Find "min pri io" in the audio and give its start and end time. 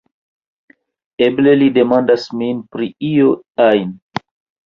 2.39-3.29